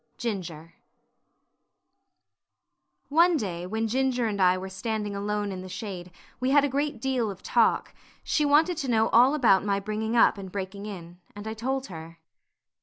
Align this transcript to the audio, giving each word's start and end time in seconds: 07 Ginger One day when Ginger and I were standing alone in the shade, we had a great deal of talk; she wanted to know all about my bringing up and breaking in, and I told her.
07 0.17 0.17
Ginger 0.17 0.73
One 3.09 3.37
day 3.37 3.67
when 3.67 3.87
Ginger 3.87 4.25
and 4.25 4.41
I 4.41 4.57
were 4.57 4.67
standing 4.67 5.15
alone 5.15 5.51
in 5.51 5.61
the 5.61 5.69
shade, 5.69 6.09
we 6.39 6.49
had 6.49 6.63
a 6.65 6.69
great 6.69 6.99
deal 6.99 7.29
of 7.29 7.43
talk; 7.43 7.93
she 8.23 8.43
wanted 8.43 8.77
to 8.77 8.89
know 8.89 9.09
all 9.09 9.35
about 9.35 9.63
my 9.63 9.79
bringing 9.79 10.17
up 10.17 10.39
and 10.39 10.51
breaking 10.51 10.87
in, 10.87 11.19
and 11.35 11.47
I 11.47 11.53
told 11.53 11.85
her. 11.85 12.17